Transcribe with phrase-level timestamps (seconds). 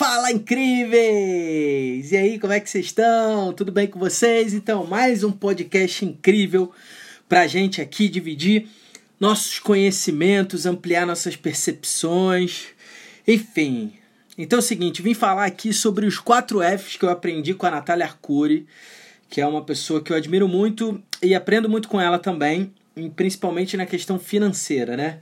[0.00, 2.10] Fala incríveis!
[2.10, 3.52] E aí, como é que vocês estão?
[3.52, 4.54] Tudo bem com vocês?
[4.54, 6.72] Então, mais um podcast incrível
[7.28, 8.66] pra gente aqui dividir
[9.20, 12.68] nossos conhecimentos, ampliar nossas percepções,
[13.28, 13.92] enfim.
[14.38, 17.66] Então é o seguinte, vim falar aqui sobre os quatro Fs que eu aprendi com
[17.66, 18.66] a Natália Arcuri,
[19.28, 22.72] que é uma pessoa que eu admiro muito e aprendo muito com ela também,
[23.14, 25.20] principalmente na questão financeira, né?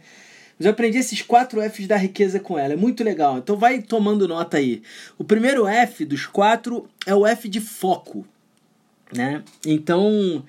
[0.59, 2.73] Mas eu aprendi esses quatro Fs da riqueza com ela.
[2.73, 3.39] É muito legal.
[3.39, 4.83] Então vai tomando nota aí.
[5.17, 8.27] O primeiro F dos quatro é o F de foco.
[9.15, 9.43] Né?
[9.65, 10.45] Então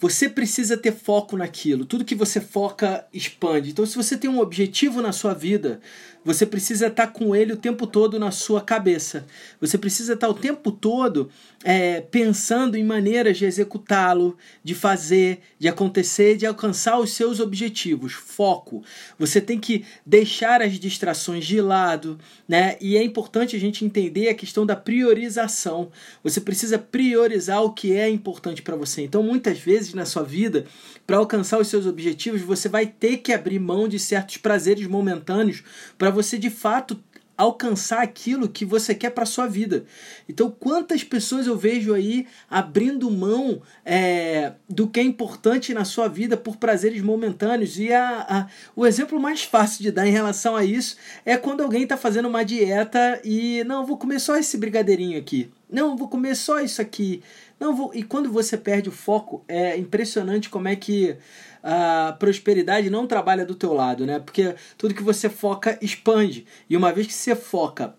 [0.00, 1.84] você precisa ter foco naquilo.
[1.84, 3.70] Tudo que você foca expande.
[3.70, 5.80] Então, se você tem um objetivo na sua vida,
[6.24, 9.26] você precisa estar com ele o tempo todo na sua cabeça.
[9.60, 11.30] Você precisa estar o tempo todo
[11.64, 18.12] é, pensando em maneiras de executá-lo, de fazer, de acontecer, de alcançar os seus objetivos.
[18.12, 18.82] Foco.
[19.18, 22.76] Você tem que deixar as distrações de lado, né?
[22.80, 25.90] E é importante a gente entender a questão da priorização.
[26.22, 29.02] Você precisa priorizar o que é importante para você.
[29.02, 30.66] Então, muitas vezes na sua vida,
[31.06, 35.62] para alcançar os seus objetivos, você vai ter que abrir mão de certos prazeres momentâneos
[35.96, 36.98] para você de fato
[37.38, 39.84] alcançar aquilo que você quer para sua vida.
[40.28, 46.08] Então, quantas pessoas eu vejo aí abrindo mão é, do que é importante na sua
[46.08, 47.78] vida por prazeres momentâneos?
[47.78, 51.62] E a, a, o exemplo mais fácil de dar em relação a isso é quando
[51.62, 55.48] alguém está fazendo uma dieta e não, vou comer só esse brigadeirinho aqui.
[55.70, 57.22] Não, vou comer só isso aqui.
[57.60, 57.94] Não, vou...
[57.94, 61.16] E quando você perde o foco, é impressionante como é que
[61.62, 64.18] a prosperidade não trabalha do teu lado, né?
[64.18, 66.46] Porque tudo que você foca expande.
[66.70, 67.94] E uma vez que você foca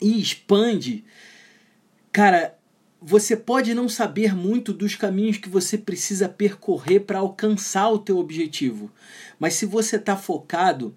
[0.00, 1.04] e expande,
[2.10, 2.56] cara,
[3.00, 8.16] você pode não saber muito dos caminhos que você precisa percorrer para alcançar o teu
[8.16, 8.90] objetivo.
[9.38, 10.96] Mas se você está focado,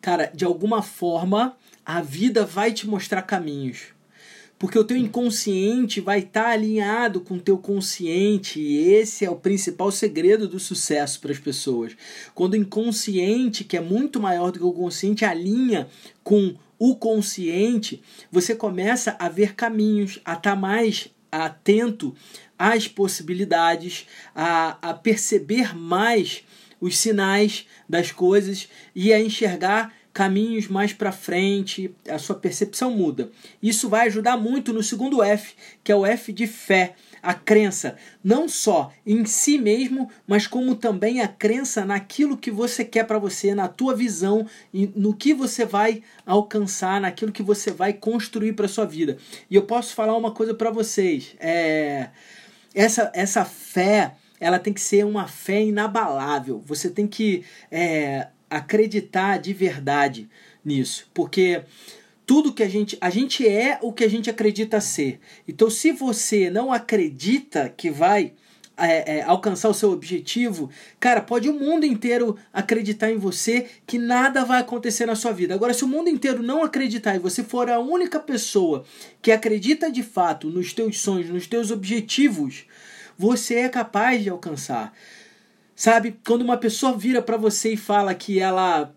[0.00, 3.95] cara, de alguma forma a vida vai te mostrar caminhos
[4.58, 9.30] porque o teu inconsciente vai estar tá alinhado com o teu consciente e esse é
[9.30, 11.96] o principal segredo do sucesso para as pessoas.
[12.34, 15.88] Quando o inconsciente, que é muito maior do que o consciente, alinha
[16.24, 22.14] com o consciente, você começa a ver caminhos, a estar tá mais atento
[22.58, 26.44] às possibilidades, a, a perceber mais
[26.80, 33.30] os sinais das coisas e a enxergar caminhos mais para frente, a sua percepção muda.
[33.62, 35.52] Isso vai ajudar muito no segundo F,
[35.84, 40.74] que é o F de fé, a crença, não só em si mesmo, mas como
[40.74, 45.66] também a crença naquilo que você quer para você, na tua visão, no que você
[45.66, 49.18] vai alcançar, naquilo que você vai construir para sua vida.
[49.50, 52.08] E eu posso falar uma coisa para vocês, é
[52.74, 56.62] essa essa fé ela tem que ser uma fé inabalável.
[56.66, 60.28] Você tem que é, acreditar de verdade
[60.64, 61.62] nisso, porque
[62.24, 65.20] tudo que a gente a gente é o que a gente acredita ser.
[65.46, 68.32] Então, se você não acredita que vai
[68.76, 70.70] é, é, alcançar o seu objetivo,
[71.00, 75.54] cara, pode o mundo inteiro acreditar em você que nada vai acontecer na sua vida.
[75.54, 78.84] Agora, se o mundo inteiro não acreditar e você for a única pessoa
[79.22, 82.66] que acredita de fato nos teus sonhos, nos teus objetivos,
[83.16, 84.92] você é capaz de alcançar.
[85.76, 86.18] Sabe?
[86.26, 88.94] Quando uma pessoa vira para você e fala que ela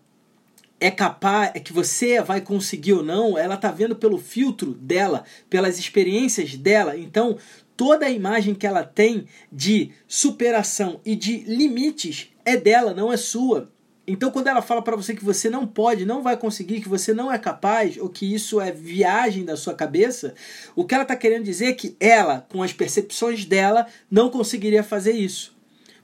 [0.80, 5.24] é capaz, é que você vai conseguir ou não, ela tá vendo pelo filtro dela,
[5.50, 6.96] pelas experiências dela.
[6.96, 7.36] Então,
[7.76, 13.16] toda a imagem que ela tem de superação e de limites é dela, não é
[13.18, 13.70] sua.
[14.06, 17.12] Então, quando ela fala para você que você não pode, não vai conseguir, que você
[17.12, 20.34] não é capaz, ou que isso é viagem da sua cabeça,
[20.74, 24.82] o que ela está querendo dizer é que ela, com as percepções dela, não conseguiria
[24.82, 25.59] fazer isso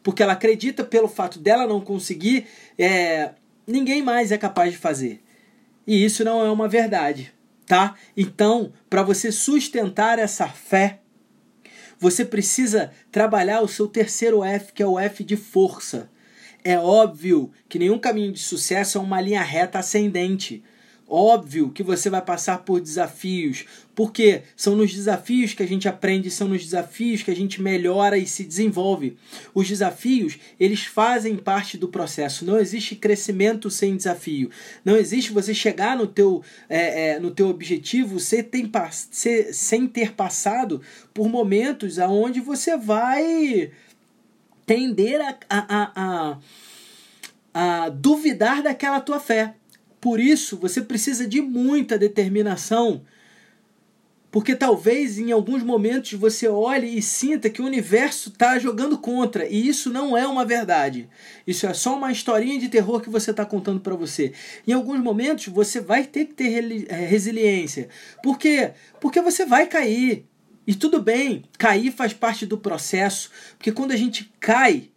[0.07, 2.47] porque ela acredita pelo fato dela não conseguir,
[2.79, 3.33] é,
[3.67, 5.21] ninguém mais é capaz de fazer.
[5.85, 7.35] E isso não é uma verdade,
[7.67, 7.97] tá?
[8.17, 11.01] Então, para você sustentar essa fé,
[11.99, 16.09] você precisa trabalhar o seu terceiro F, que é o F de força.
[16.63, 20.63] É óbvio que nenhum caminho de sucesso é uma linha reta ascendente.
[21.09, 23.65] Óbvio que você vai passar por desafios,
[23.95, 28.19] porque são nos desafios que a gente aprende, são nos desafios que a gente melhora
[28.19, 29.17] e se desenvolve.
[29.55, 32.45] Os desafios, eles fazem parte do processo.
[32.45, 34.51] Não existe crescimento sem desafio.
[34.85, 38.69] Não existe você chegar no teu, é, é, no teu objetivo sem ter,
[39.53, 40.83] sem ter passado
[41.15, 43.71] por momentos aonde você vai
[44.67, 46.39] tender a, a, a,
[47.55, 49.55] a, a duvidar daquela tua fé.
[50.07, 53.03] Por isso, você precisa de muita determinação,
[54.31, 59.49] Porque talvez em alguns momentos você olhe e sinta que o universo está jogando contra,
[59.49, 61.09] e isso não é uma verdade.
[61.45, 64.33] Isso é só uma historinha de terror que você está contando para você.
[64.65, 67.89] Em alguns momentos você vai ter que ter eh, resiliência.
[68.23, 68.75] Por quê?
[69.01, 70.25] Porque você vai cair.
[70.65, 74.89] E tudo bem, cair faz parte do processo, porque quando a gente cai,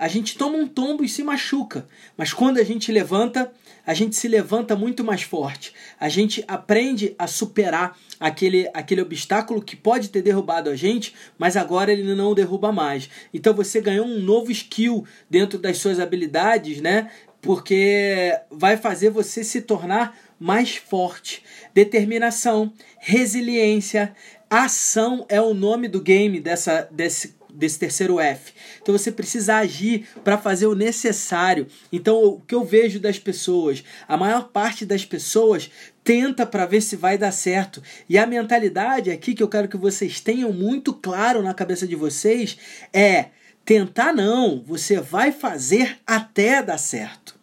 [0.00, 1.86] a gente toma um tombo e se machuca.
[2.16, 3.52] Mas quando a gente levanta,
[3.86, 5.74] a gente se levanta muito mais forte.
[6.00, 11.54] A gente aprende a superar aquele, aquele obstáculo que pode ter derrubado a gente, mas
[11.54, 13.10] agora ele não derruba mais.
[13.34, 17.10] Então você ganhou um novo skill dentro das suas habilidades, né?
[17.42, 21.42] Porque vai fazer você se tornar mais forte.
[21.74, 24.14] Determinação, resiliência,
[24.48, 28.52] ação é o nome do game dessa, desse desse terceiro F.
[28.80, 31.66] Então você precisa agir para fazer o necessário.
[31.92, 35.70] Então o que eu vejo das pessoas, a maior parte das pessoas
[36.04, 37.82] tenta para ver se vai dar certo.
[38.08, 41.96] E a mentalidade aqui que eu quero que vocês tenham muito claro na cabeça de
[41.96, 42.56] vocês
[42.92, 43.26] é
[43.64, 47.38] tentar não, você vai fazer até dar certo.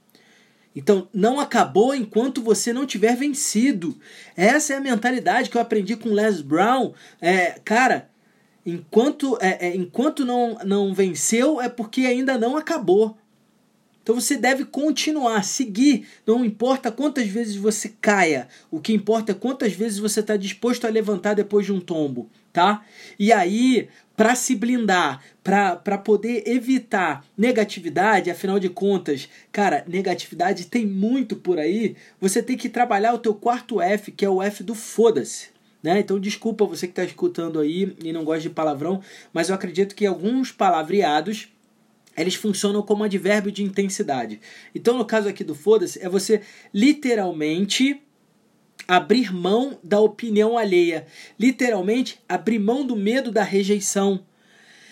[0.77, 3.97] Então, não acabou enquanto você não tiver vencido.
[4.35, 6.93] Essa é a mentalidade que eu aprendi com Les Brown.
[7.19, 8.11] É, cara,
[8.67, 13.17] enquanto, é, é, enquanto não, não venceu, é porque ainda não acabou.
[14.03, 16.05] Então você deve continuar, seguir.
[16.25, 20.85] Não importa quantas vezes você caia, o que importa é quantas vezes você está disposto
[20.85, 22.85] a levantar depois de um tombo, tá?
[23.17, 30.85] E aí, para se blindar, para poder evitar negatividade, afinal de contas, cara, negatividade tem
[30.85, 31.95] muito por aí.
[32.19, 35.56] Você tem que trabalhar o teu quarto F, que é o F do foda-se.
[35.87, 36.01] Né?
[36.01, 39.01] Então, desculpa você que está escutando aí e não gosta de palavrão,
[39.31, 41.47] mas eu acredito que alguns palavreados
[42.17, 44.41] eles funcionam como advérbio de intensidade.
[44.75, 46.41] Então, no caso aqui do foda-se, é você
[46.73, 48.01] literalmente
[48.85, 51.07] abrir mão da opinião alheia,
[51.39, 54.25] literalmente abrir mão do medo da rejeição.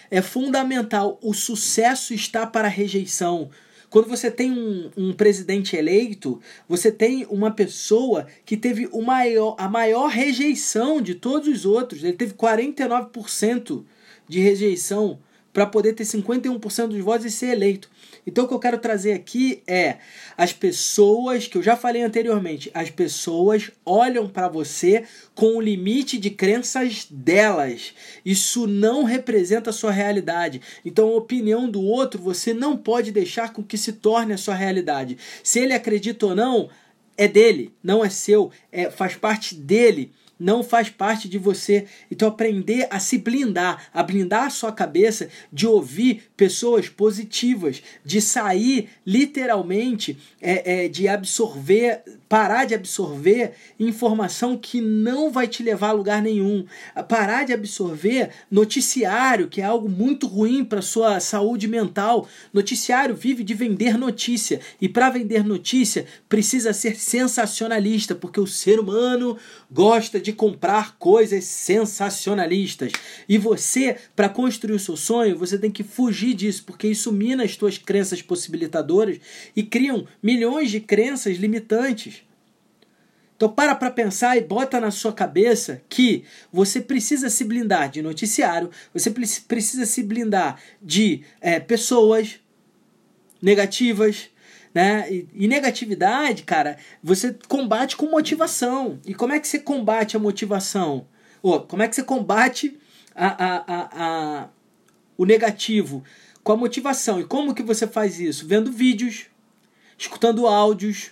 [0.10, 3.50] É fundamental, o sucesso está para a rejeição.
[3.96, 9.56] Quando você tem um, um presidente eleito, você tem uma pessoa que teve o maior,
[9.58, 12.04] a maior rejeição de todos os outros.
[12.04, 13.86] Ele teve 49%
[14.28, 15.18] de rejeição
[15.56, 17.90] para poder ter 51% dos votos e ser eleito.
[18.28, 20.00] Então o que eu quero trazer aqui é
[20.38, 26.18] as pessoas que eu já falei anteriormente, as pessoas olham para você com o limite
[26.18, 27.94] de crenças delas.
[28.26, 30.60] Isso não representa a sua realidade.
[30.84, 34.56] Então a opinião do outro você não pode deixar com que se torne a sua
[34.56, 35.18] realidade.
[35.42, 36.70] Se ele acredita ou não,
[37.18, 41.86] é dele, não é seu, é faz parte dele não faz parte de você.
[42.12, 48.22] Então, aprender a se blindar, a blindar a sua cabeça de ouvir pessoas positivas, de
[48.22, 55.90] sair literalmente, é, é, de absorver, parar de absorver informação que não vai te levar
[55.90, 56.66] a lugar nenhum,
[57.08, 62.28] parar de absorver noticiário, que é algo muito ruim para sua saúde mental.
[62.54, 68.80] Noticiário vive de vender notícia e para vender notícia precisa ser sensacionalista, porque o ser
[68.80, 69.38] humano
[69.72, 72.92] gosta de comprar coisas sensacionalistas.
[73.28, 77.44] E você, para construir o seu sonho, você tem que fugir disso, porque isso mina
[77.44, 79.20] as tuas crenças possibilitadoras
[79.56, 82.24] e criam milhões de crenças limitantes.
[83.36, 88.02] Então para para pensar e bota na sua cabeça que você precisa se blindar de
[88.02, 92.40] noticiário, você precisa se blindar de é, pessoas
[93.42, 94.30] negativas,
[94.76, 95.10] né?
[95.10, 99.00] E, e, negatividade, cara, você combate com motivação.
[99.06, 101.08] E como é que você combate a motivação?
[101.42, 102.78] Ou como é que você combate
[103.16, 104.50] a, a, a,
[105.18, 106.04] o negativo?
[106.44, 107.22] Com a motivação.
[107.22, 108.46] E como que você faz isso?
[108.46, 109.28] Vendo vídeos,
[109.98, 111.12] escutando áudios,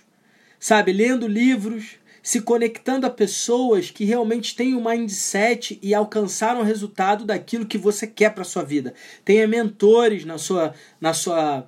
[0.60, 0.92] sabe?
[0.92, 7.24] Lendo livros, se conectando a pessoas que realmente têm um mindset e alcançaram o resultado
[7.24, 8.92] daquilo que você quer para sua vida.
[9.24, 11.66] Tenha mentores na sua, na sua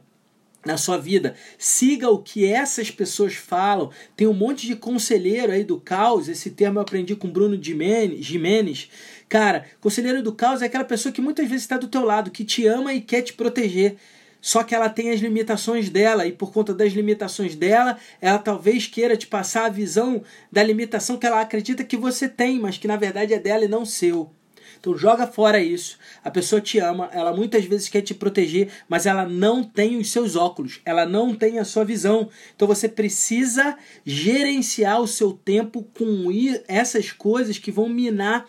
[0.66, 1.34] na sua vida.
[1.56, 3.90] Siga o que essas pessoas falam.
[4.16, 6.28] Tem um monte de conselheiro aí do caos.
[6.28, 8.90] Esse termo eu aprendi com Bruno Jimenez.
[9.28, 12.44] Cara, conselheiro do caos é aquela pessoa que muitas vezes está do teu lado, que
[12.44, 13.96] te ama e quer te proteger.
[14.40, 18.86] Só que ela tem as limitações dela, e por conta das limitações dela, ela talvez
[18.86, 22.86] queira te passar a visão da limitação que ela acredita que você tem, mas que
[22.86, 24.30] na verdade é dela e não seu.
[24.78, 25.98] Então joga fora isso.
[26.24, 30.10] A pessoa te ama, ela muitas vezes quer te proteger, mas ela não tem os
[30.10, 32.28] seus óculos, ela não tem a sua visão.
[32.54, 36.28] Então você precisa gerenciar o seu tempo com
[36.68, 38.46] essas coisas que vão minar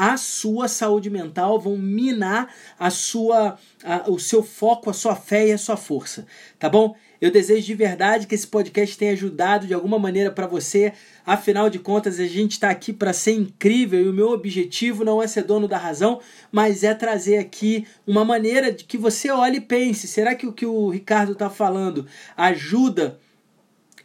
[0.00, 5.48] a sua saúde mental, vão minar a sua, a, o seu foco, a sua fé
[5.48, 6.26] e a sua força,
[6.58, 6.96] tá bom?
[7.20, 10.94] Eu desejo de verdade que esse podcast tenha ajudado de alguma maneira para você.
[11.26, 15.22] Afinal de contas, a gente está aqui para ser incrível e o meu objetivo não
[15.22, 16.18] é ser dono da razão,
[16.50, 20.52] mas é trazer aqui uma maneira de que você olhe e pense: será que o
[20.54, 22.06] que o Ricardo está falando
[22.38, 23.20] ajuda?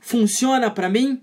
[0.02, 1.22] Funciona para mim?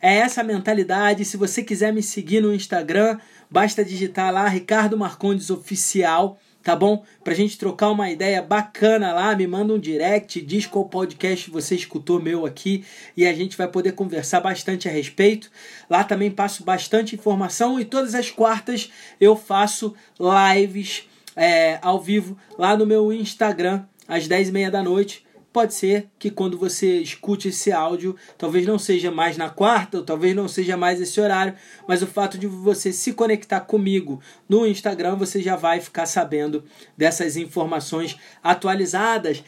[0.00, 1.24] É essa a mentalidade.
[1.24, 3.18] Se você quiser me seguir no Instagram,
[3.50, 6.38] basta digitar lá Ricardo Marcondes Oficial
[6.68, 7.02] tá bom?
[7.24, 11.74] Pra gente trocar uma ideia bacana lá, me manda um direct, diz qual podcast você
[11.74, 12.84] escutou meu aqui
[13.16, 15.50] e a gente vai poder conversar bastante a respeito.
[15.88, 22.36] Lá também passo bastante informação e todas as quartas eu faço lives é, ao vivo
[22.58, 25.24] lá no meu Instagram às 10h30 da noite
[25.58, 30.04] pode ser que quando você escute esse áudio, talvez não seja mais na quarta, ou
[30.04, 31.52] talvez não seja mais esse horário,
[31.84, 36.62] mas o fato de você se conectar comigo no Instagram, você já vai ficar sabendo
[36.96, 39.42] dessas informações atualizadas.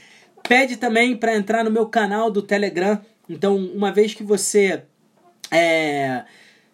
[0.49, 3.00] Pede também para entrar no meu canal do Telegram.
[3.29, 4.83] Então, uma vez que você
[5.49, 6.25] é,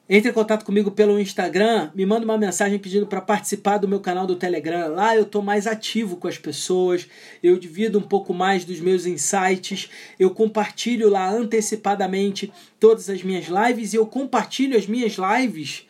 [0.08, 3.98] entre em contato comigo pelo Instagram, me manda uma mensagem pedindo para participar do meu
[3.98, 4.88] canal do Telegram.
[4.94, 7.08] Lá eu estou mais ativo com as pessoas,
[7.42, 13.46] eu divido um pouco mais dos meus insights, eu compartilho lá antecipadamente todas as minhas
[13.46, 15.84] lives e eu compartilho as minhas lives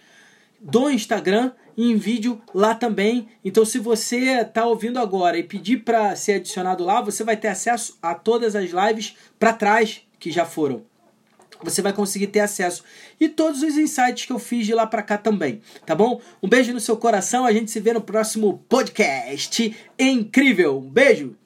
[0.58, 3.28] do Instagram em vídeo lá também.
[3.44, 7.48] Então, se você está ouvindo agora e pedir para ser adicionado lá, você vai ter
[7.48, 10.95] acesso a todas as lives para trás que já foram
[11.62, 12.84] você vai conseguir ter acesso.
[13.20, 16.20] E todos os insights que eu fiz de lá para cá também, tá bom?
[16.42, 19.74] Um beijo no seu coração, a gente se vê no próximo podcast.
[19.98, 20.78] Incrível!
[20.78, 21.36] Um beijo!